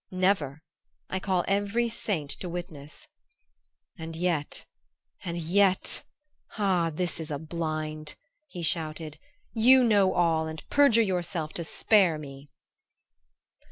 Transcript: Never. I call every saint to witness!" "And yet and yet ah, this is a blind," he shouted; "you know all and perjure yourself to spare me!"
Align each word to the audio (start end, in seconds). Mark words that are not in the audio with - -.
Never. 0.09 0.63
I 1.11 1.19
call 1.19 1.45
every 1.47 1.87
saint 1.87 2.31
to 2.39 2.49
witness!" 2.49 3.07
"And 3.99 4.15
yet 4.15 4.65
and 5.23 5.37
yet 5.37 6.03
ah, 6.57 6.89
this 6.91 7.19
is 7.19 7.29
a 7.29 7.37
blind," 7.37 8.15
he 8.47 8.63
shouted; 8.63 9.19
"you 9.53 9.83
know 9.83 10.15
all 10.15 10.47
and 10.47 10.67
perjure 10.71 11.03
yourself 11.03 11.53
to 11.53 11.63
spare 11.63 12.17
me!" 12.17 12.49